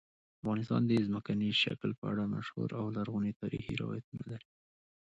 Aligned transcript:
افغانستان 0.41 0.81
د 0.85 0.91
ځمکني 1.07 1.49
شکل 1.63 1.91
په 1.99 2.05
اړه 2.11 2.23
مشهور 2.35 2.69
او 2.79 2.85
لرغوني 2.97 3.31
تاریخی 3.41 3.73
روایتونه 3.81 4.23
لري. 4.31 4.47